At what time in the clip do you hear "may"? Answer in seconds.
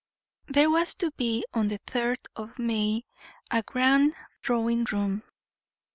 2.57-3.05